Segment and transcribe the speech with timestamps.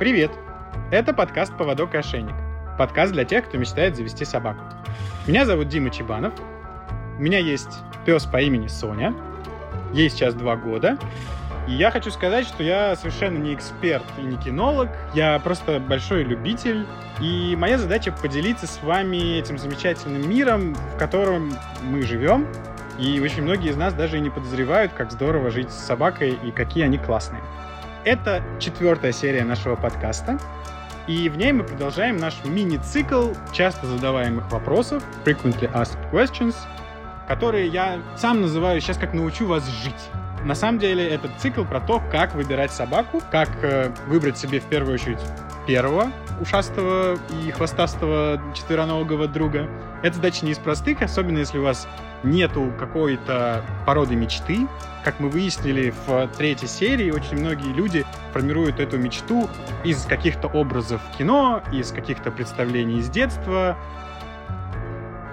[0.00, 0.30] Привет!
[0.90, 2.34] Это подкаст «Поводок и ошейник».
[2.78, 4.62] Подкаст для тех, кто мечтает завести собаку.
[5.26, 6.32] Меня зовут Дима Чебанов.
[7.18, 7.68] У меня есть
[8.06, 9.14] пес по имени Соня.
[9.92, 10.96] Ей сейчас два года.
[11.68, 14.88] И я хочу сказать, что я совершенно не эксперт и не кинолог.
[15.12, 16.86] Я просто большой любитель.
[17.20, 22.46] И моя задача поделиться с вами этим замечательным миром, в котором мы живем.
[22.98, 26.52] И очень многие из нас даже и не подозревают, как здорово жить с собакой и
[26.52, 27.42] какие они классные.
[28.04, 30.38] Это четвертая серия нашего подкаста.
[31.06, 36.54] И в ней мы продолжаем наш мини-цикл часто задаваемых вопросов, frequently asked questions,
[37.28, 40.10] которые я сам называю сейчас как научу вас жить.
[40.44, 44.64] На самом деле этот цикл про то, как выбирать собаку, как э, выбрать себе в
[44.64, 45.20] первую очередь
[45.66, 49.68] первого ушастого и хвостастого четвероногого друга.
[50.02, 51.86] Это задача не из простых, особенно если у вас
[52.22, 54.66] нету какой-то породы мечты.
[55.04, 59.48] Как мы выяснили в третьей серии, очень многие люди формируют эту мечту
[59.84, 63.76] из каких-то образов кино, из каких-то представлений из детства,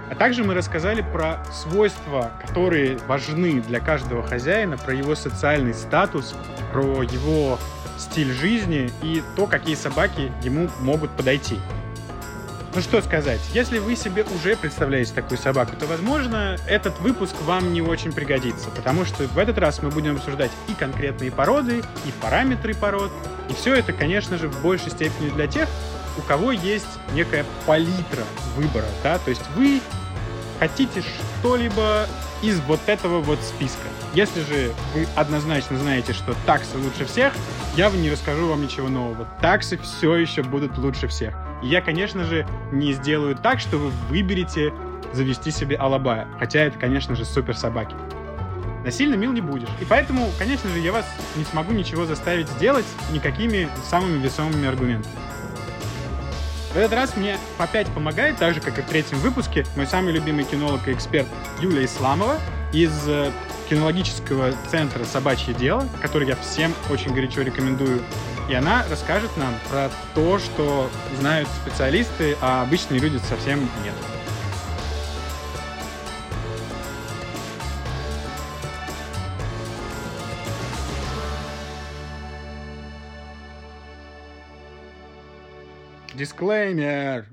[0.09, 6.35] а также мы рассказали про свойства, которые важны для каждого хозяина, про его социальный статус,
[6.71, 7.59] про его
[7.97, 11.57] стиль жизни и то, какие собаки ему могут подойти.
[12.75, 17.73] Ну что сказать, если вы себе уже представляете такую собаку, то, возможно, этот выпуск вам
[17.73, 22.11] не очень пригодится, потому что в этот раз мы будем обсуждать и конкретные породы, и
[22.21, 23.11] параметры пород,
[23.49, 25.67] и все это, конечно же, в большей степени для тех,
[26.17, 28.23] у кого есть некая палитра
[28.55, 29.81] выбора, да, то есть вы
[30.59, 32.07] хотите что-либо
[32.41, 33.87] из вот этого вот списка.
[34.13, 37.33] Если же вы однозначно знаете, что таксы лучше всех,
[37.75, 39.27] я не расскажу вам ничего нового.
[39.41, 41.35] Таксы все еще будут лучше всех.
[41.61, 44.73] И я, конечно же, не сделаю так, что вы выберете
[45.13, 46.27] завести себе алабая.
[46.39, 47.95] Хотя это, конечно же, супер собаки.
[48.83, 49.67] Насильно мил не будешь.
[49.81, 55.13] И поэтому, конечно же, я вас не смогу ничего заставить сделать никакими самыми весомыми аргументами.
[56.77, 60.13] В этот раз мне опять помогает, так же, как и в третьем выпуске, мой самый
[60.13, 61.25] любимый кинолог и эксперт
[61.59, 62.39] Юлия Исламова
[62.71, 63.31] из э,
[63.67, 68.03] кинологического центра «Собачье дело», который я всем очень горячо рекомендую.
[68.47, 70.87] И она расскажет нам про то, что
[71.19, 74.16] знают специалисты, а обычные люди совсем нет.
[86.17, 87.27] Дисклеймер.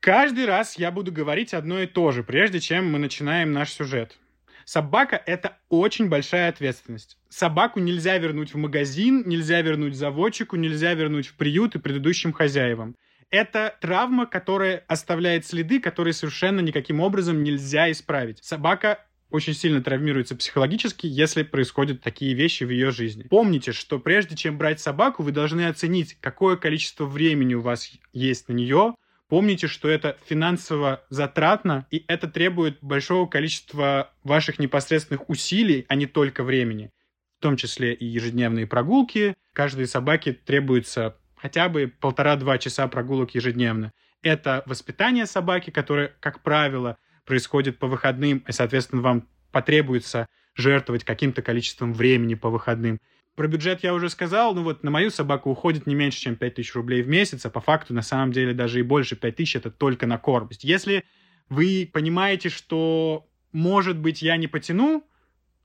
[0.00, 4.16] Каждый раз я буду говорить одно и то же, прежде чем мы начинаем наш сюжет.
[4.64, 7.18] Собака— это очень большая ответственность.
[7.28, 12.96] Собаку нельзя вернуть в магазин, нельзя вернуть заводчику, нельзя вернуть в приют и предыдущим хозяевам.
[13.30, 18.42] Это травма, которая оставляет следы, которые совершенно никаким образом нельзя исправить.
[18.42, 23.24] Собака очень сильно травмируется психологически, если происходят такие вещи в ее жизни.
[23.24, 28.48] Помните, что прежде чем брать собаку, вы должны оценить, какое количество времени у вас есть
[28.48, 28.94] на нее.
[29.28, 36.06] Помните, что это финансово затратно, и это требует большого количества ваших непосредственных усилий, а не
[36.06, 36.90] только времени.
[37.38, 39.34] В том числе и ежедневные прогулки.
[39.52, 43.92] Каждой собаке требуется хотя бы полтора-два часа прогулок ежедневно.
[44.22, 46.96] Это воспитание собаки, которое, как правило,
[47.28, 52.98] происходит по выходным, и, соответственно, вам потребуется жертвовать каким-то количеством времени по выходным.
[53.36, 56.74] Про бюджет я уже сказал, ну вот на мою собаку уходит не меньше, чем 5000
[56.74, 60.08] рублей в месяц, а по факту на самом деле даже и больше 5000 это только
[60.08, 60.48] на корм.
[60.60, 61.04] Если
[61.48, 65.04] вы понимаете, что, может быть, я не потяну,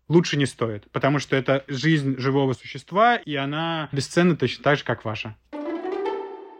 [0.07, 4.83] лучше не стоит, потому что это жизнь живого существа, и она бесценна точно так же,
[4.83, 5.35] как ваша.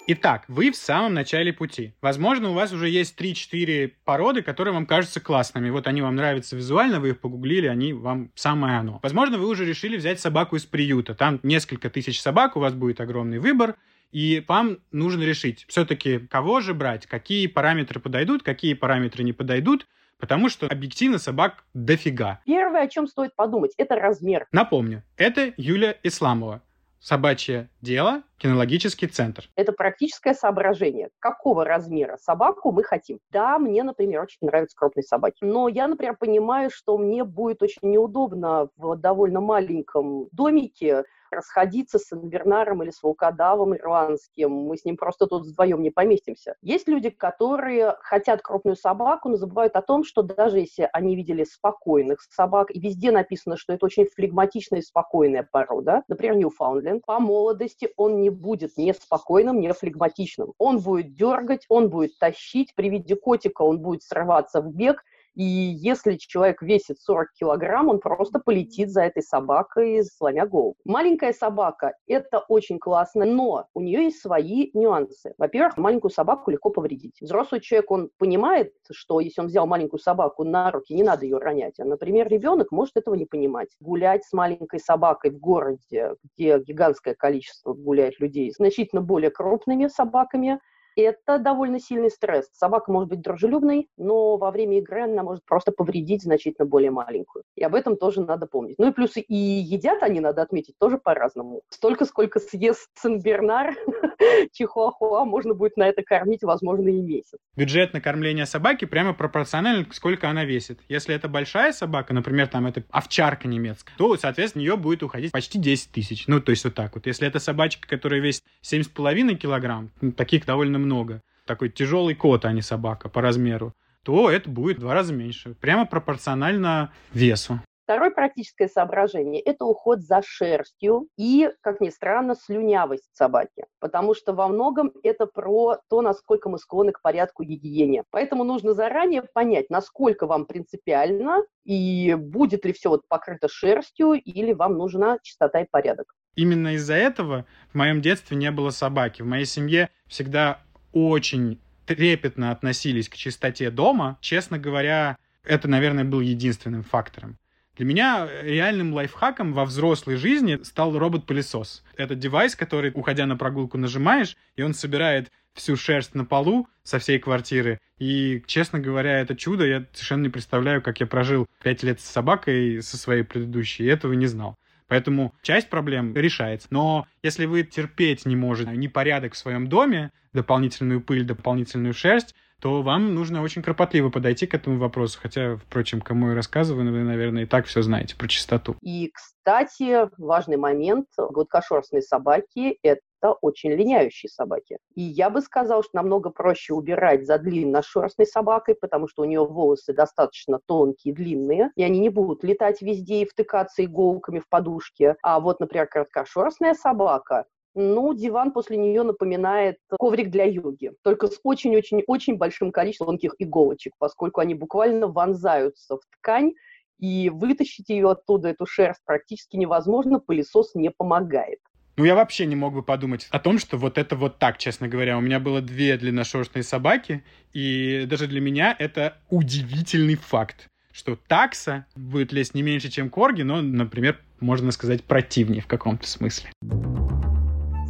[0.05, 1.93] Итак, вы в самом начале пути.
[2.01, 5.69] Возможно, у вас уже есть 3-4 породы, которые вам кажутся классными.
[5.69, 8.99] Вот они вам нравятся визуально, вы их погуглили, они вам самое оно.
[9.01, 11.15] Возможно, вы уже решили взять собаку из приюта.
[11.15, 13.77] Там несколько тысяч собак, у вас будет огромный выбор.
[14.11, 19.87] И вам нужно решить, все-таки кого же брать, какие параметры подойдут, какие параметры не подойдут,
[20.19, 22.41] потому что объективно собак дофига.
[22.45, 24.47] Первое, о чем стоит подумать, это размер.
[24.51, 26.61] Напомню, это Юлия Исламова,
[27.03, 29.49] собачье дело, кинологический центр.
[29.55, 31.09] Это практическое соображение.
[31.19, 33.19] Какого размера собаку мы хотим?
[33.29, 35.39] Да, мне, например, очень нравятся крупные собаки.
[35.41, 41.03] Но я, например, понимаю, что мне будет очень неудобно в довольно маленьком домике
[41.35, 44.51] расходиться с Инвернаром или с волкодавом ирландским.
[44.51, 46.55] Мы с ним просто тут вдвоем не поместимся.
[46.61, 51.43] Есть люди, которые хотят крупную собаку, но забывают о том, что даже если они видели
[51.43, 57.19] спокойных собак, и везде написано, что это очень флегматичная и спокойная порода, например, Ньюфаундленд, по
[57.19, 60.53] молодости он не будет не спокойным, не флегматичным.
[60.57, 65.03] Он будет дергать, он будет тащить, при виде котика он будет срываться в бег,
[65.35, 70.75] И если человек весит 40 килограмм, он просто полетит за этой собакой, сломя голову.
[70.85, 75.33] Маленькая собака– это очень классно, но у нее есть свои нюансы.
[75.37, 77.15] Во-первых, маленькую собаку легко повредить.
[77.19, 81.39] Взрослый человек, он понимает, что если он взял маленькую собаку на руки, не надо ее
[81.39, 81.79] ронять.
[81.79, 83.69] А, например, ребенок может этого не понимать.
[83.79, 90.59] Гулять с маленькой собакой в городе, где гигантское количество гуляет людей, значительно более крупными собаками–
[91.01, 92.49] это довольно сильный стресс.
[92.53, 97.43] Собака может быть дружелюбной, но во время игры она может просто повредить значительно более маленькую.
[97.55, 98.75] И об этом тоже надо помнить.
[98.77, 101.61] Ну и плюс и едят они, надо отметить, тоже по-разному.
[101.69, 103.75] Столько, сколько съест Сен-Бернар,
[104.53, 107.37] Чихуахуа, можно будет на это кормить, возможно, и месяц.
[107.55, 110.79] Бюджет на кормление собаки прямо пропорционально, сколько она весит.
[110.89, 115.59] Если это большая собака, например, там это овчарка немецкая, то, соответственно, ее будет уходить почти
[115.59, 116.27] 10 тысяч.
[116.27, 117.05] Ну, то есть вот так вот.
[117.05, 122.51] Если это собачка, которая весит 7,5 килограмм, ну, таких довольно много, такой тяжелый кот, а
[122.51, 125.55] не собака по размеру, то это будет в два раза меньше.
[125.55, 127.59] Прямо пропорционально весу.
[127.83, 133.65] Второе практическое соображение– это уход за шерстью и, как ни странно, слюнявость собаки.
[133.79, 138.03] Потому что во многом это про то, насколько мы склонны к порядку гигиене.
[138.09, 144.53] Поэтому нужно заранее понять, насколько вам принципиально и будет ли все вот покрыто шерстью или
[144.53, 146.13] вам нужна чистота и порядок.
[146.35, 149.21] Именно из-за этого в моем детстве не было собаки.
[149.21, 150.61] В моей семье всегда
[150.93, 154.17] очень трепетно относились к чистоте дома.
[154.21, 157.37] Честно говоря, это, наверное, был единственным фактором.
[157.75, 161.83] Для меня реальным лайфхаком во взрослой жизни стал робот-пылесос.
[161.97, 166.99] Это девайс, который, уходя на прогулку, нажимаешь, и он собирает всю шерсть на полу со
[166.99, 167.79] всей квартиры.
[167.97, 169.65] И, честно говоря, это чудо.
[169.65, 173.87] Я совершенно не представляю, как я прожил пять лет с собакой со своей предыдущей, и
[173.87, 174.55] этого не знал.
[174.93, 176.67] Поэтому часть проблем решается.
[176.69, 182.83] Но если вы терпеть не можете непорядок в своем доме, дополнительную пыль, дополнительную шерсть, то
[182.83, 185.17] вам нужно очень кропотливо подойти к этому вопросу.
[185.19, 188.75] Хотя, впрочем, кому я рассказываю, вы, наверное, и так все знаете про чистоту.
[188.83, 191.07] И, кстати, важный момент.
[191.17, 194.77] Гладкошерстные собаки– это очень линяющие собаки.
[194.95, 199.45] И я бы сказала, что намного проще убирать за длинношерстной собакой, потому что у нее
[199.45, 205.15] волосы достаточно тонкие, длинные, и они не будут летать везде и втыкаться иголками в подушке.
[205.23, 211.39] А вот, например, короткошерстная собака, ну, диван после нее напоминает коврик для йоги, только с
[211.43, 216.53] очень-очень-очень большим количеством тонких иголочек, поскольку они буквально вонзаются в ткань,
[216.99, 221.59] и вытащить ее оттуда, эту шерсть, практически невозможно, пылесос не помогает.
[221.95, 224.87] Ну, я вообще не мог бы подумать о том, что вот это вот так, честно
[224.87, 225.15] говоря.
[225.15, 227.23] У меня было две длинношерстные собаки,
[227.53, 233.43] и даже для меня это удивительный факт, что такса будет лезть не меньше, чем корги,
[233.43, 236.49] но, например, можно сказать, противнее в каком-то смысле.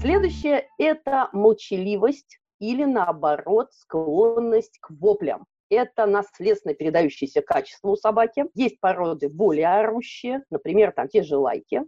[0.02, 5.46] Следующее– это молчаливость или, наоборот, склонность к воплям.
[5.70, 8.48] Это наследственно передающиеся качества у собаки.
[8.54, 11.84] Есть породы более орущие, например, там те же лайки,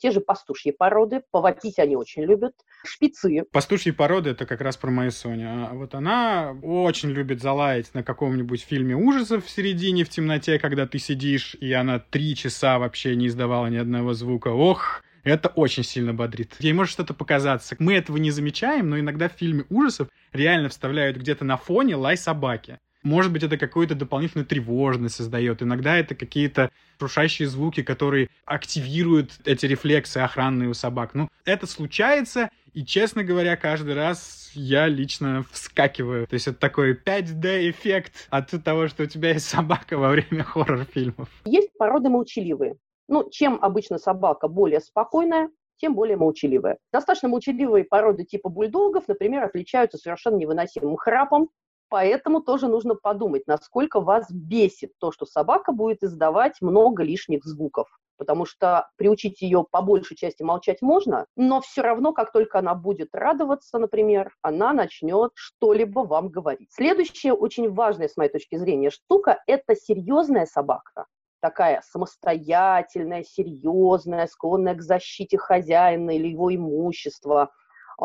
[0.00, 2.54] те же пастушьи породы, повопить они очень любят,
[2.84, 3.44] шпицы.
[3.52, 5.48] Пастушьи породы— это как раз про мою Соню.
[5.48, 10.86] А вот она очень любит залаять на каком-нибудь фильме ужасов в середине, в темноте, когда
[10.86, 14.48] ты сидишь, и она три часа вообще не издавала ни одного звука.
[14.48, 16.54] Ох, это очень сильно бодрит.
[16.60, 17.74] Ей может что-то показаться.
[17.78, 22.16] Мы этого не замечаем, но иногда в фильме ужасов реально вставляют где-то на фоне лай
[22.16, 22.78] собаки.
[23.06, 25.62] Может быть, это какую-то дополнительную тревожность создает.
[25.62, 31.14] Иногда это какие-то шуршащие звуки, которые активируют эти рефлексы охранные у собак.
[31.14, 36.26] Ну, это случается, и, честно говоря, каждый раз я лично вскакиваю.
[36.26, 41.28] То есть это такой 5D-эффект от того, что у тебя есть собака во время хоррор-фильмов.
[41.44, 42.74] Есть породы молчаливые.
[43.06, 46.78] Ну, чем обычно собака более спокойная, тем более молчаливая.
[46.92, 51.50] Достаточно молчаливые породы типа бульдогов, например, отличаются совершенно невыносимым храпом,
[51.88, 57.88] поэтому тоже нужно подумать, насколько вас бесит то, что собака будет издавать много лишних звуков.
[58.18, 62.74] Потому что приучить ее по большей части молчать можно, но все равно, как только она
[62.74, 66.70] будет радоваться, например, она начнет что-либо вам говорить.
[66.72, 71.06] Следующая очень важная, с моей точки зрения, штука– это серьезная собака
[71.40, 77.52] такая самостоятельная, серьезная, склонная к защите хозяина или его имущества,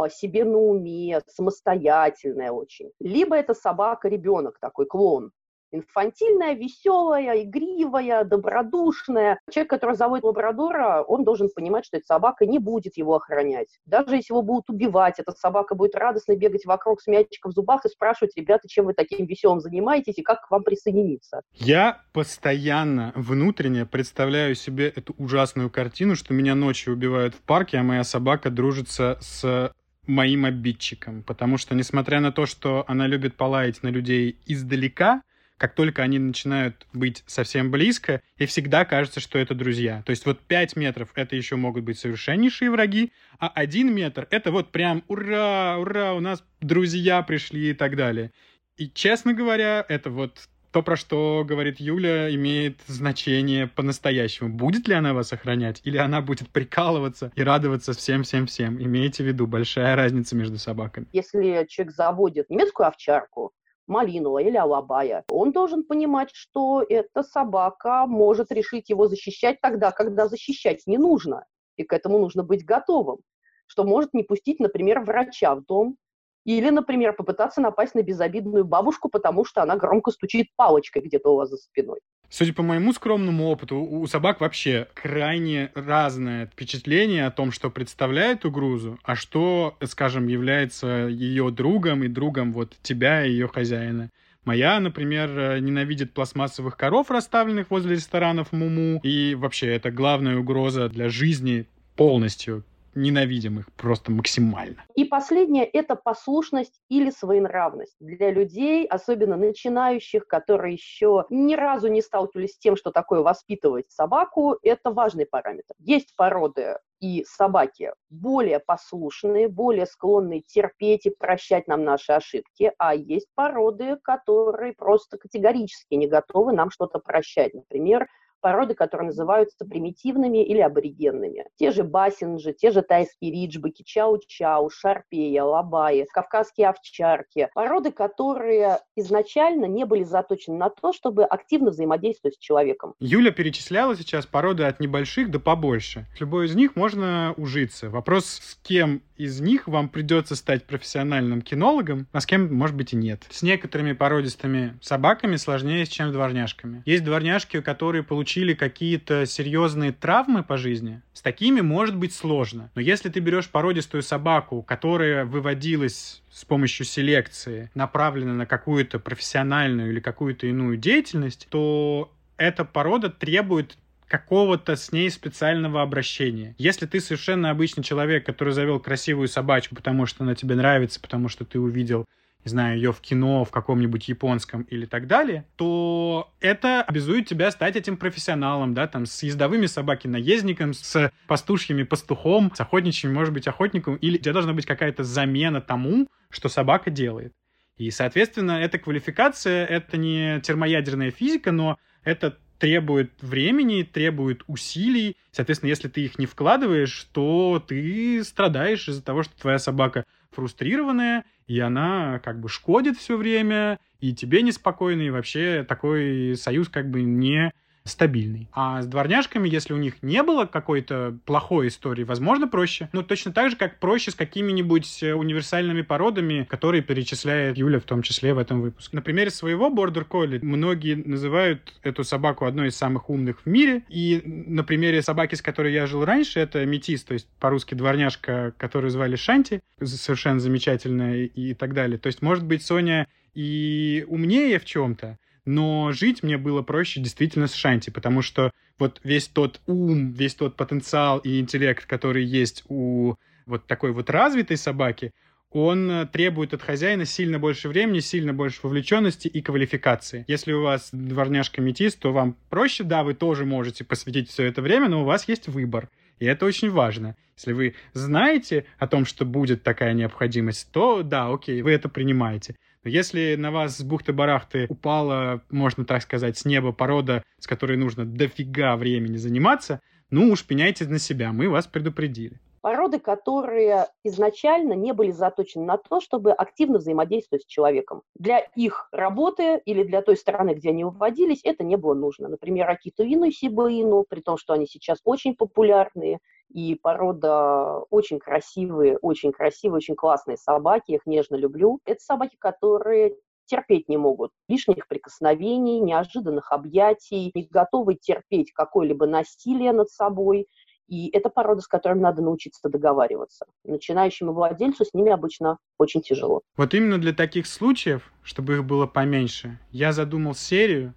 [0.09, 2.91] себе на уме, самостоятельная очень.
[2.99, 5.31] Либо это собака-ребенок такой, клон,
[5.71, 9.39] инфантильная, веселая, игривая, добродушная.
[9.49, 13.79] Человек, который заводит лабрадора, он должен понимать, что эта собака не будет его охранять.
[13.85, 17.85] Даже если его будут убивать, эта собака будет радостно бегать вокруг с мячиком в зубах
[17.85, 21.41] и спрашивать, ребята, чем вы таким веселым занимаетесь и как к вам присоединиться.
[21.53, 27.83] Я постоянно внутренне представляю себе эту ужасную картину, что меня ночью убивают в парке, а
[27.83, 29.73] моя собака дружится с
[30.11, 31.23] моим обидчиком.
[31.23, 35.21] Потому что, несмотря на то, что она любит полаять на людей издалека,
[35.57, 40.01] как только они начинают быть совсем близко, и всегда кажется, что это друзья.
[40.05, 44.51] То есть вот 5 метров— это еще могут быть совершеннейшие враги, а 1 метр— это
[44.51, 48.31] вот прям ура, ура, у нас друзья пришли и так далее.
[48.77, 54.49] И, честно говоря, это вот то, про что говорит Юля, имеет значение по-настоящему.
[54.49, 58.81] Будет ли она вас охранять, или она будет прикалываться и радоваться всем-всем-всем?
[58.81, 61.07] Имейте в виду, большая разница между собаками.
[61.11, 63.51] Если человек заводит немецкую овчарку,
[63.87, 70.27] Малинуа или Алабая, он должен понимать, что эта собака может решить его защищать тогда, когда
[70.27, 71.45] защищать не нужно.
[71.75, 73.19] И к этому нужно быть готовым.
[73.67, 75.97] Что может не пустить, например, врача в дом,
[76.45, 81.35] или, например, попытаться напасть на безобидную бабушку, потому что она громко стучит палочкой где-то у
[81.37, 81.99] вас за спиной.
[82.29, 88.45] Судя по моему скромному опыту, у собак вообще крайне разное впечатление о том, что представляет
[88.45, 94.09] угрозу, а что, скажем, является ее другом и другом вот тебя и ее хозяина.
[94.45, 101.09] Моя, например, ненавидит пластмассовых коров, расставленных возле ресторанов Муму, и вообще это главная угроза для
[101.09, 102.63] жизни полностью
[102.95, 104.83] ненавидим их просто максимально.
[104.95, 107.95] И последнее– это послушность или своенравность.
[107.99, 113.91] Для людей, особенно начинающих, которые еще ни разу не сталкивались с тем, что такое воспитывать
[113.91, 115.73] собаку, это важный параметр.
[115.79, 122.93] Есть породы и собаки более послушные, более склонные терпеть и прощать нам наши ошибки, а
[122.93, 127.53] есть породы, которые просто категорически не готовы нам что-то прощать.
[127.53, 128.07] Например,
[128.41, 131.45] породы, которые называются примитивными или аборигенными.
[131.57, 137.49] Те же бассинджи, те же тайские риджбеки, чау-чау, шарпея, лабаи, кавказские овчарки.
[137.53, 142.95] Породы, которые изначально не были заточены на то, чтобы активно взаимодействовать с человеком.
[142.99, 146.07] Юля перечисляла сейчас породы от небольших до побольше.
[146.15, 147.89] С любой из них можно ужиться.
[147.89, 152.93] Вопрос, с кем из них вам придется стать профессиональным кинологом, а с кем, может быть,
[152.93, 153.23] и нет.
[153.29, 156.81] С некоторыми породистыми собаками сложнее, чем с дворняжками.
[156.85, 161.01] Есть дворняжки, которые получили какие-то серьезные травмы по жизни.
[161.11, 162.71] С такими может быть сложно.
[162.75, 169.91] Но если ты берешь породистую собаку, которая выводилась с помощью селекции, направлена на какую-то профессиональную
[169.91, 173.75] или какую-то иную деятельность, то эта порода требует
[174.07, 176.55] какого-то с ней специального обращения.
[176.57, 181.27] Если ты совершенно обычный человек, который завел красивую собачку, потому что она тебе нравится, потому
[181.27, 182.05] что ты увидел
[182.43, 187.51] не знаю, ее в кино, в каком-нибудь японском или так далее, то это обязует тебя
[187.51, 193.47] стать этим профессионалом, да, там, с ездовыми собаки-наездником, с пастушьями пастухом, с охотничьим, может быть,
[193.47, 197.33] охотником, или у тебя должна быть какая-то замена тому, что собака делает.
[197.77, 205.17] И, соответственно, эта квалификация— это не термоядерная физика, но это требует времени, требует усилий.
[205.31, 211.25] Соответственно, если ты их не вкладываешь, то ты страдаешь из-за того, что твоя собака фрустрированная,
[211.51, 216.89] и она как бы шкодит все время, и тебе неспокойно, и вообще такой союз как
[216.89, 217.51] бы не
[217.83, 218.47] стабильный.
[218.53, 222.89] А с дворняжками, если у них не было какой-то плохой истории, возможно, проще.
[222.93, 227.83] Ну, точно так же, как проще с какими-нибудь э, универсальными породами, которые перечисляет Юля в
[227.83, 228.95] том числе в этом выпуске.
[228.95, 233.83] На примере своего Border Collie многие называют эту собаку одной из самых умных в мире.
[233.89, 238.53] И на примере собаки, с которой я жил раньше, это метис, то есть по-русски дворняжка,
[238.57, 241.97] которую звали Шанти, совершенно замечательная и так далее.
[241.97, 247.47] То есть, может быть, Соня и умнее в чем-то, но жить мне было проще действительно
[247.47, 252.63] с Шанти, потому что вот весь тот ум, весь тот потенциал и интеллект, который есть
[252.67, 255.11] у вот такой вот развитой собаки,
[255.51, 260.23] он э, требует от хозяина сильно больше времени, сильно больше вовлеченности и квалификации.
[260.27, 264.61] Если у вас дворняжка метис, то вам проще, да, вы тоже можете посвятить все это
[264.61, 265.89] время, но у вас есть выбор.
[266.19, 267.15] И это очень важно.
[267.35, 272.55] Если вы знаете о том, что будет такая необходимость, то да, окей, вы это принимаете.
[272.83, 278.05] Если на вас с бухты-барахты упала, можно так сказать, с неба порода, с которой нужно
[278.05, 282.39] дофига времени заниматься, ну уж пеняйте на себя, мы вас предупредили.
[282.61, 288.01] Породы, которые изначально не были заточены на то, чтобы активно взаимодействовать с человеком.
[288.15, 292.29] Для их работы или для той стороны, где они выводились, это не было нужно.
[292.29, 296.19] Например, Акиту Ину и Сибаину, при том, что они сейчас очень популярные,
[296.53, 301.79] и порода очень красивые, очень красивые, очень классные собаки, их нежно люблю.
[301.85, 303.15] Это собаки, которые
[303.45, 310.47] терпеть не могут лишних прикосновений, неожиданных объятий, не готовы терпеть какое-либо насилие над собой.
[310.87, 313.45] И это порода, с которой надо научиться договариваться.
[313.63, 316.41] Начинающему владельцу с ними обычно очень тяжело.
[316.57, 320.93] Вот именно для таких случаев, чтобы их было поменьше, я задумал серию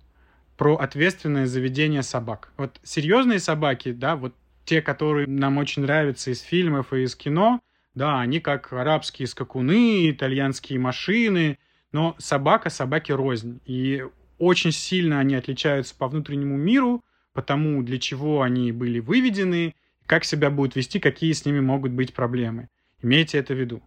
[0.56, 2.52] про ответственное заведение собак.
[2.56, 4.32] Вот серьезные собаки, да, вот
[4.64, 7.60] те, которые нам очень нравятся из фильмов и из кино,
[7.94, 11.58] да, они как арабские скакуны, итальянские машины,
[11.92, 13.60] но собака собаки рознь.
[13.66, 14.04] И
[14.38, 19.74] очень сильно они отличаются по внутреннему миру, по тому, для чего они были выведены,
[20.06, 22.68] как себя будут вести, какие с ними могут быть проблемы.
[23.02, 23.82] Имейте это в виду.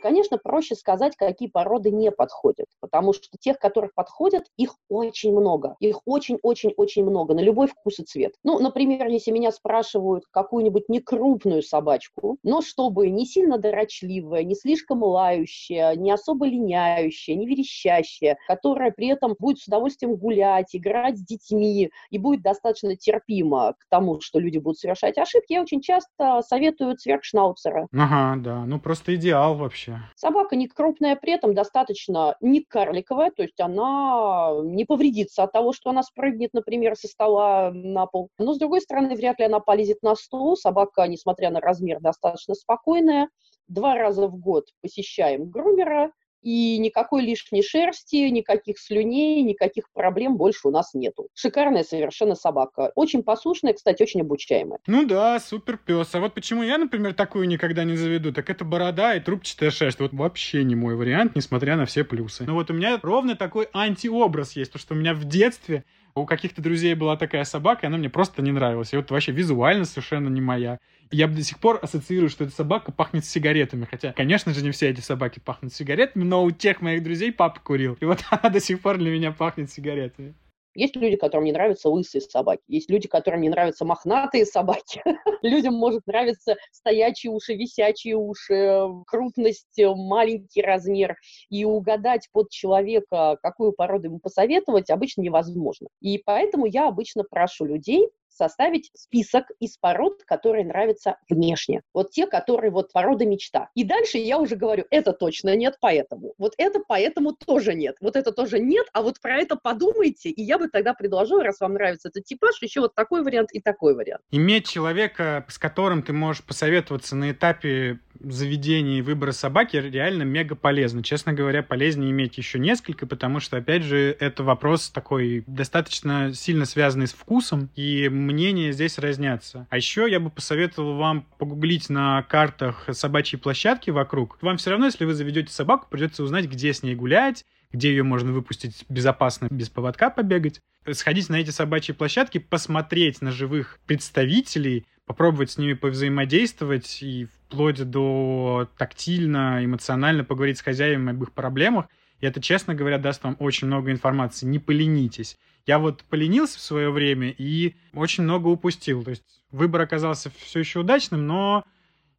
[0.00, 5.76] Конечно, проще сказать, какие породы не подходят, потому что тех, которых подходят, их очень много.
[5.80, 8.34] Их очень-очень-очень много, на любой вкус и цвет.
[8.44, 15.02] Ну, например, если меня спрашивают какую-нибудь некрупную собачку, но чтобы не сильно дорочливая, не слишком
[15.02, 21.24] лающая, не особо линяющая, не верещащая, которая при этом будет с удовольствием гулять, играть с
[21.24, 26.42] детьми и будет достаточно терпима к тому, что люди будут совершать ошибки, я очень часто
[26.46, 27.88] советую цверкшнауцера.
[27.92, 30.04] Ага, да, ну просто идеал вообще вообще?
[30.16, 35.72] Собака не крупная, при этом достаточно не карликовая, то есть она не повредится от того,
[35.72, 38.30] что она спрыгнет, например, со стола на пол.
[38.38, 40.56] Но, с другой стороны, вряд ли она полезет на стол.
[40.56, 43.28] Собака, несмотря на размер, достаточно спокойная.
[43.68, 50.68] Два раза в год посещаем грумера, и никакой лишней шерсти, никаких слюней, никаких проблем больше
[50.68, 51.28] у нас нету.
[51.34, 52.92] Шикарная совершенно собака.
[52.94, 54.78] Очень послушная, кстати, очень обучаемая.
[54.86, 56.14] Ну да, супер пес.
[56.14, 60.00] А вот почему я, например, такую никогда не заведу, так это борода и трубчатая шерсть.
[60.00, 62.44] Вот вообще не мой вариант, несмотря на все плюсы.
[62.44, 65.84] Но вот у меня ровно такой антиобраз есть, потому что у меня в детстве
[66.20, 68.92] у каких-то друзей была такая собака, и она мне просто не нравилась.
[68.92, 70.78] И вот вообще визуально совершенно не моя.
[71.10, 73.86] Я до сих пор ассоциирую, что эта собака пахнет сигаретами.
[73.90, 77.60] Хотя, конечно же, не все эти собаки пахнут сигаретами, но у тех моих друзей папа
[77.60, 77.96] курил.
[78.00, 80.34] И вот она до сих пор для меня пахнет сигаретами.
[80.78, 85.02] Есть люди, которым не нравятся лысые собаки, есть люди, которым не нравятся мохнатые собаки.
[85.42, 91.16] Людям может нравиться стоячие уши, висячие уши, крупность, маленький размер.
[91.50, 95.88] И угадать под человека, какую породу ему посоветовать, обычно невозможно.
[96.00, 101.82] И поэтому я обычно прошу людей составить список из пород, которые нравятся внешне.
[101.92, 103.68] Вот те, которые вот порода мечта.
[103.74, 106.34] И дальше я уже говорю, это точно нет, поэтому.
[106.38, 107.96] Вот это поэтому тоже нет.
[108.00, 111.60] Вот это тоже нет, а вот про это подумайте, и я бы тогда предложила, раз
[111.60, 114.22] вам нравится этот типаж, еще вот такой вариант и такой вариант.
[114.30, 120.54] Иметь человека, с которым ты можешь посоветоваться на этапе заведения и выбора собаки реально мега
[120.54, 121.02] полезно.
[121.02, 126.64] Честно говоря, полезнее иметь еще несколько, потому что, опять же, это вопрос такой достаточно сильно
[126.64, 129.66] связанный с вкусом, и мнения здесь разнятся.
[129.70, 134.38] А еще я бы посоветовал вам погуглить на картах собачьей площадки вокруг.
[134.42, 138.02] Вам все равно, если вы заведете собаку, придется узнать, где с ней гулять, где ее
[138.02, 140.60] можно выпустить безопасно, без поводка побегать.
[140.92, 147.82] Сходить на эти собачьи площадки, посмотреть на живых представителей, попробовать с ними повзаимодействовать и вплоть
[147.82, 151.86] до тактильно, эмоционально поговорить с хозяевами об их проблемах.
[152.20, 154.44] И это, честно говоря, даст вам очень много информации.
[154.44, 155.38] Не поленитесь.
[155.66, 159.02] Я вот поленился в свое время и очень много упустил.
[159.02, 161.64] То есть выбор оказался все еще удачным, но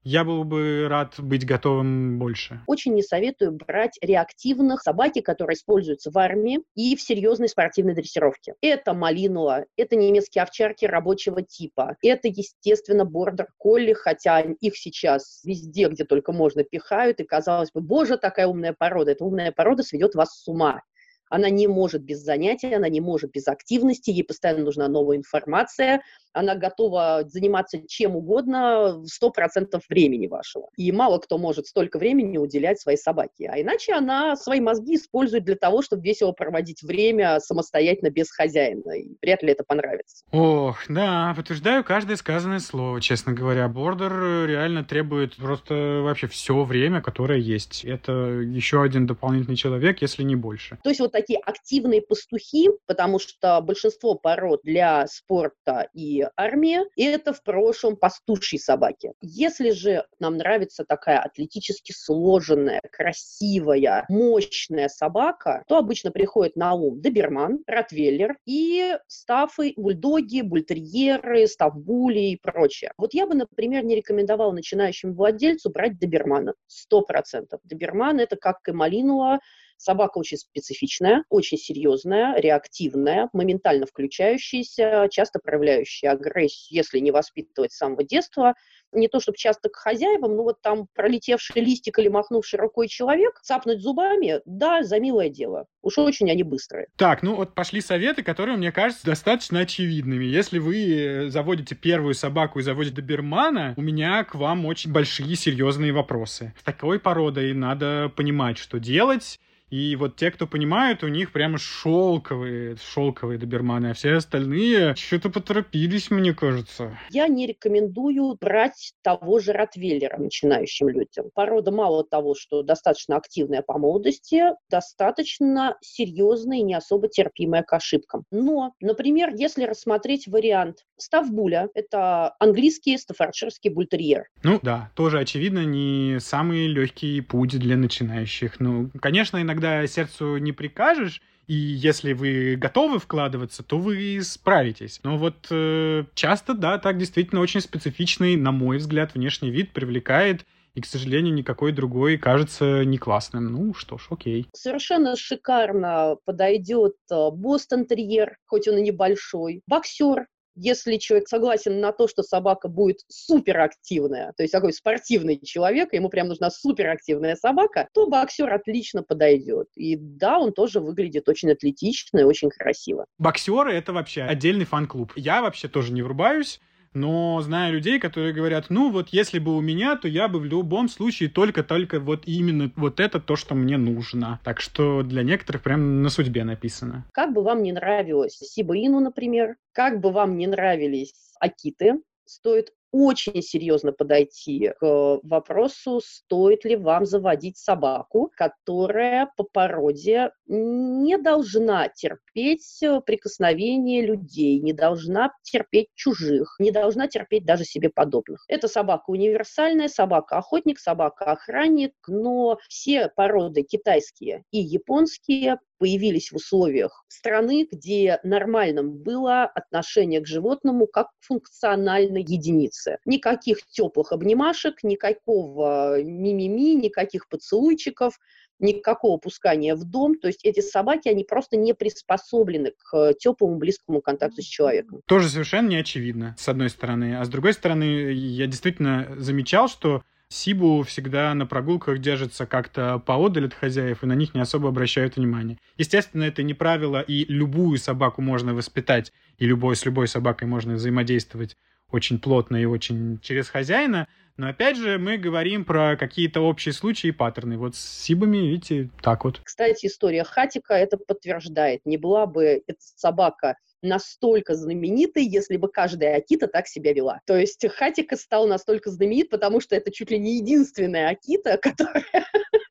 [0.04, 2.62] я был бы рад быть готовым больше.
[2.68, 8.54] Очень не советую брать реактивных собаки, которые используются в армии и в серьезной спортивной дрессировке.
[8.62, 16.06] Это малинуа, это немецкие овчарки рабочего типа, это, естественно, бордер-колли, хотя их сейчас везде, где
[16.06, 19.12] только можно, пихают, и казалось бы, боже, такая умная порода.
[19.12, 20.82] Эта умная порода сведет вас с ума.
[21.30, 26.02] Она не может без занятий, она не может без активности, ей постоянно нужна новая информация,
[26.34, 30.70] она готова заниматься чем угодно в 100% времени вашего.
[30.78, 33.50] И мало кто может столько времени уделять своей собаке.
[33.52, 38.92] А иначе она свои мозги использует для того, чтобы весело проводить время самостоятельно без хозяина.
[38.92, 40.24] И вряд ли это понравится.
[40.32, 43.68] Ох, да, подтверждаю каждое сказанное слово, честно говоря.
[43.68, 47.84] Бордер реально требует просто вообще все время, которое есть.
[47.86, 50.78] Это еще один дополнительный человек, если не больше.
[50.84, 57.34] То есть вот такие активные пастухи, потому что большинство пород для спорта и армии, это
[57.34, 59.12] в прошлом пастушьи собаки.
[59.22, 67.02] Если же нам нравится такая атлетически сложенная, красивая, мощная собака, то обычно приходит на ум
[67.02, 72.92] доберман, ротвейлер и стафы, бульдоги, бультерьеры, стафбули и прочее.
[72.98, 76.54] Вот я бы, например, не рекомендовала начинающему владельцу брать добермана.
[76.68, 77.60] Сто процентов.
[77.64, 79.40] Доберман– это как и малинуа,
[79.80, 87.78] Собака очень специфичная, очень серьезная, реактивная, моментально включающаяся, часто проявляющая агрессию, если не воспитывать с
[87.78, 88.56] самого детства
[88.92, 93.40] не то чтобы часто к хозяевам, но вот там пролетевший листик или махнувший рукой человек,
[93.42, 95.68] цапнуть зубами, да, за милое дело.
[95.82, 96.88] Уж очень они быстрые.
[96.96, 100.26] Так, ну вот пошли советы, которые, мне кажется, достаточно очевидными.
[100.26, 105.36] Если вы э, заводите первую собаку и заводите добермана, у меня к вам очень большие
[105.36, 106.54] серьезные вопросы.
[106.60, 111.58] С такой породой надо понимать, что делать, И вот те, кто понимают, у них прямо
[111.58, 116.98] шелковые, шелковые доберманы, а все остальные что-то поторопились, мне кажется.
[117.10, 121.30] Я не рекомендую брать того же Ротвейлера начинающим людям.
[121.34, 127.74] Порода мало того, что достаточно активная по молодости, достаточно серьезная и не особо терпимая к
[127.74, 128.24] ошибкам.
[128.32, 134.26] Но, например, если рассмотреть вариант Ставбуля, это английский стаффордширский бультерьер.
[134.44, 138.60] Ну да, тоже очевидно не самый легкий путь для начинающих.
[138.60, 145.00] Ну, конечно, иногда сердцу не прикажешь, и если вы готовы вкладываться, то вы справитесь.
[145.04, 150.46] Но вот э, часто, да, так действительно очень специфичный, на мой взгляд, внешний вид привлекает
[150.76, 153.52] и, к сожалению, никакой другой кажется не классным.
[153.52, 154.48] Ну что ж, окей.
[154.54, 160.28] Совершенно шикарно подойдет э, Бостон-терьер, хоть он и небольшой, боксер,
[160.60, 166.10] если человек согласен на то, что собака будет суперактивная, то есть такой спортивный человек, ему
[166.10, 169.68] прям нужна суперактивная собака, то боксер отлично подойдет.
[169.76, 173.06] И да, он тоже выглядит очень атлетично и очень красиво.
[173.18, 175.14] Боксеры— это вообще отдельный фан-клуб.
[175.16, 176.60] Я вообще тоже не врубаюсь,
[176.94, 180.46] но знаю людей, которые говорят, ну вот если бы у меня, то я бы в
[180.46, 184.40] любом случае только-только вот именно вот это то, что мне нужно.
[184.44, 187.06] Так что для некоторых прям на судьбе написано.
[187.14, 192.74] Как бы вам не нравилось Сиба Ину, например, как бы вам не нравились Акиты, стоит
[192.92, 201.90] очень серьезно подойти к вопросу, стоит ли вам заводить собаку, которая по породе не должна
[201.90, 208.44] терпеть прикосновения людей, не должна терпеть чужих, не должна терпеть даже себе подобных.
[208.48, 217.68] Это собака универсальная, собака-охотник, собака-охранник, но все породы китайские и японские появились в условиях страны,
[217.72, 223.00] где нормальным было отношение к животному как к функциональной единице.
[223.06, 228.20] Никаких теплых обнимашек, никакого мимими, никаких поцелуйчиков,
[228.60, 230.20] никакого пускания в дом.
[230.20, 235.02] То есть эти собаки, они просто не приспособлены к теплому, близкому контакту с человеком.
[235.06, 237.18] Тоже совершенно не очевидно, с одной стороны.
[237.18, 243.48] А с другой стороны, я действительно замечал, что Сибу всегда на прогулках держатся как-то поодаль
[243.48, 245.58] от хозяев и на них не особо обращают внимание.
[245.76, 250.76] Естественно, это не правило, и любую собаку можно воспитать, и любой, с любой собакой можно
[250.76, 251.58] взаимодействовать
[251.92, 254.08] очень плотно и очень через хозяина.
[254.38, 257.58] Но опять же, мы говорим про какие-то общие случаи и паттерны.
[257.58, 259.42] Вот с Сибами, видите, так вот.
[259.44, 261.82] Кстати, история Хатика это подтверждает.
[261.86, 267.20] Не была бы эта собака настолько знаменитой, если бы каждая Акита так себя вела.
[267.26, 272.06] То есть Хатика стал настолько знаменит, потому что это чуть ли не единственная Акита, которая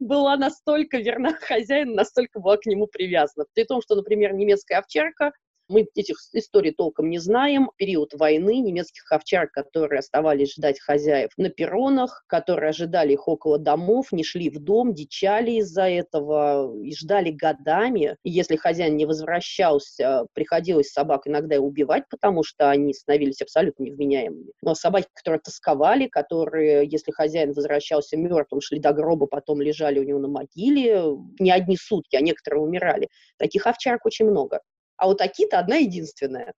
[0.00, 3.44] была настолько верна хозяину, настолько была к нему привязана.
[3.54, 5.32] При том, что, например, немецкая овчарка
[5.68, 7.70] мы этих историй толком не знаем.
[7.76, 14.12] Период войны немецких овчар, которые оставались ждать хозяев на перронах, которые ожидали их около домов,
[14.12, 18.16] не шли в дом, дичали из-за этого и ждали годами.
[18.22, 24.52] И если хозяин не возвращался, приходилось собак иногда убивать, потому что они становились абсолютно невменяемыми.
[24.62, 30.04] Но собаки, которые тосковали, которые, если хозяин возвращался мертвым, шли до гроба, потом лежали у
[30.04, 31.02] него на могиле,
[31.38, 33.08] не одни сутки, а некоторые умирали.
[33.36, 34.60] Таких овчарок очень много.
[34.98, 36.52] А вот Акита одна единственная.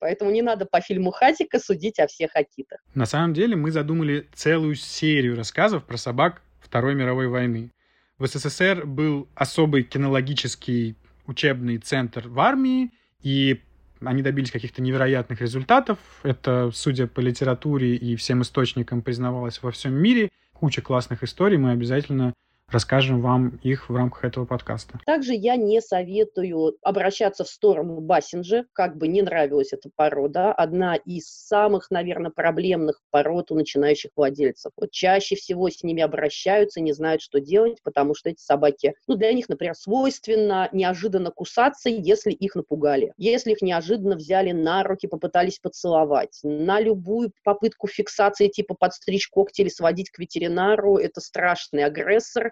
[0.00, 2.80] Поэтому не надо по фильму Хатика судить о всех Акитах.
[2.94, 7.70] На самом деле мы задумали целую серию рассказов про собак Второй мировой войны.
[8.18, 12.90] В СССР был особый кинологический учебный центр в армии,
[13.22, 13.62] и
[14.00, 15.98] они добились каких-то невероятных результатов.
[16.22, 20.28] Это, судя по литературе и всем источникам, признавалось во всем мире.
[20.52, 22.34] Куча классных историй мы обязательно
[22.74, 24.98] расскажем вам их в рамках этого подкаста.
[25.06, 30.52] Также я не советую обращаться в сторону Бассинджа, как бы не нравилась эта порода.
[30.52, 34.72] Одна из самых, наверное, проблемных пород у начинающих владельцев.
[34.76, 39.14] Вот чаще всего с ними обращаются, не знают, что делать, потому что эти собаки, ну,
[39.14, 43.12] для них, например, свойственно неожиданно кусаться, если их напугали.
[43.16, 46.40] Если их неожиданно взяли на руки, попытались поцеловать.
[46.42, 52.50] На любую попытку фиксации, типа подстричь когти или сводить к ветеринару, это страшный агрессор,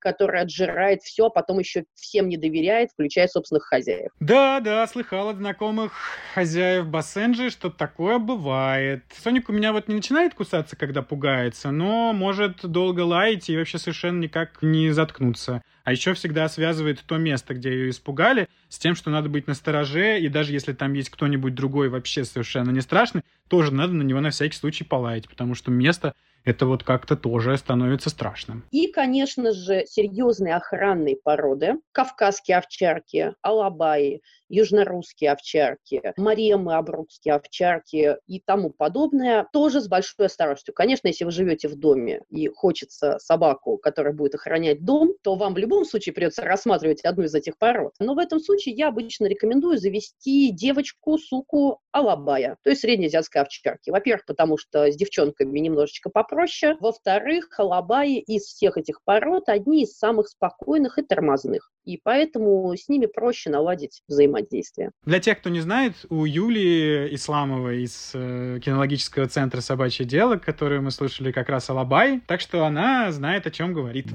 [0.00, 4.10] который отжирает все, а потом еще всем не доверяет, включая собственных хозяев.
[4.18, 5.92] Да, да, слыхал от знакомых
[6.34, 9.04] хозяев Бассенджи, что такое бывает.
[9.22, 13.78] Соник у меня вот не начинает кусаться, когда пугается, но может долго лаять и вообще
[13.78, 15.62] совершенно никак не заткнуться.
[15.84, 20.20] А еще всегда связывает то место, где ее испугали, с тем, что надо быть настороже,
[20.20, 24.20] и даже если там есть кто-нибудь другой вообще совершенно не страшный, тоже надо на него
[24.20, 28.64] на всякий случай полаять, потому что место это вот как-то тоже становится страшным.
[28.70, 38.40] И, конечно же, серьезные охранные породы, кавказские овчарки, алабаи, южнорусские овчарки, маремы, абрукские овчарки и
[38.40, 40.74] тому подобное, тоже с большой осторожностью.
[40.74, 45.54] Конечно, если вы живете в доме и хочется собаку, которая будет охранять дом, то вам
[45.54, 47.92] в любом случае придется рассматривать одну из этих пород.
[47.98, 53.90] Но в этом случае я обычно рекомендую завести девочку, суку, алабая, то есть среднеазиатской овчарки.
[53.90, 56.76] Во-первых, потому что с девчонками немножечко попроще.
[56.80, 61.70] Во-вторых, алабаи из всех этих пород одни из самых спокойных и тормозных.
[61.84, 64.90] И поэтому с ними проще наладить взаимодействие.
[65.04, 70.82] Для тех, кто не знает, у Юлии Исламовой из э, кинологического центра «Собачье дело», которую
[70.82, 74.06] мы слушали как раз Алабай, так что она знает, о чем говорит.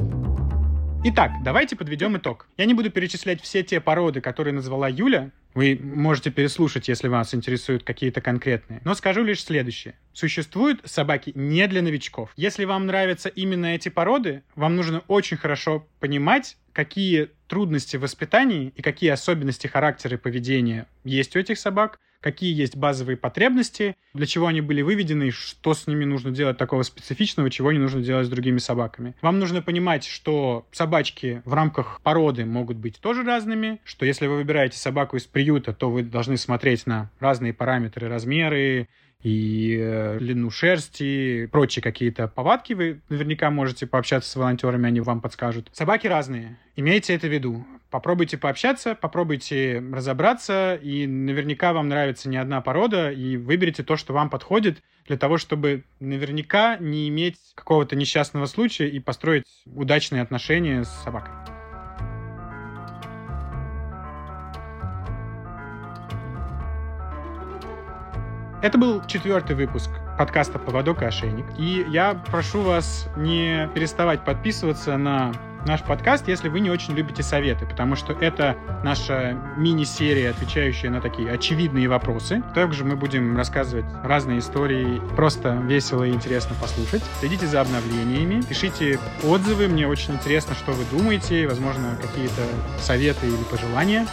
[1.08, 2.48] Итак, давайте подведем итог.
[2.58, 5.30] Я не буду перечислять все те породы, которые назвала Юля.
[5.54, 8.82] Вы можете переслушать, если вас интересуют какие-то конкретные.
[8.84, 9.94] Но скажу лишь следующее.
[10.14, 12.32] Существуют собаки не для новичков.
[12.36, 18.74] Если вам нравятся именно эти породы, вам нужно очень хорошо понимать, какие трудности в воспитании
[18.76, 24.26] и какие особенности характера и поведения есть у этих собак, какие есть базовые потребности, для
[24.26, 28.28] чего они были выведены, что с ними нужно делать такого специфичного, чего не нужно делать
[28.28, 29.16] с другими собаками.
[29.22, 34.38] Вам нужно понимать, что собачки в рамках породы могут быть тоже разными, что если вы
[34.38, 38.90] выбираете собаку из приюта, то вы должны смотреть на разные параметры, размеры,
[39.26, 42.74] и э, длину шерсти, прочие какие-то повадки.
[42.74, 45.68] Вы наверняка можете пообщаться с волонтерами, они вам подскажут.
[45.74, 46.60] Собаки разные.
[46.76, 47.66] Имейте это в виду.
[47.90, 54.14] Попробуйте пообщаться, попробуйте разобраться, и наверняка вам нравится не одна порода, и выберите то, что
[54.14, 60.84] вам подходит, для того, чтобы наверняка не иметь какого-то несчастного случая и построить удачные отношения
[60.84, 61.55] с собакой.
[68.66, 71.46] Это был четвертый выпуск подкаста «Поводок и ошейник».
[71.56, 75.34] И я прошу вас не переставать подписываться на
[75.68, 81.00] наш подкаст, если вы не очень любите советы, потому что это наша мини-серия, отвечающая на
[81.00, 82.42] такие очевидные вопросы.
[82.56, 87.04] Также мы будем рассказывать разные истории, просто весело и интересно послушать.
[87.20, 92.42] Следите за обновлениями, пишите отзывы, мне очень интересно, что вы думаете, возможно, какие-то
[92.80, 94.08] советы или пожелания.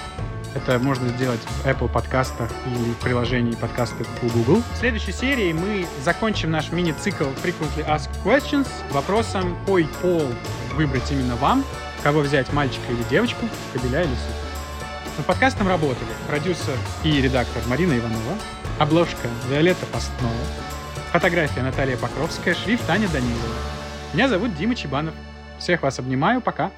[0.55, 4.63] Это можно сделать в Apple подкастах или в приложении подкастов у Google.
[4.75, 10.29] В следующей серии мы закончим наш мини-цикл Frequently Asked Questions вопросом, какой пол
[10.75, 11.65] выбрать именно вам,
[12.03, 15.17] кого взять, мальчика или девочку, кобеля или суп.
[15.17, 18.37] Над подкастом работали продюсер и редактор Марина Иванова,
[18.79, 20.35] обложка Виолетта Постнова,
[21.13, 23.55] фотография Наталья Покровская, шрифт Таня Данилова.
[24.13, 25.15] Меня зовут Дима Чебанов.
[25.59, 26.71] Всех вас обнимаю, пока.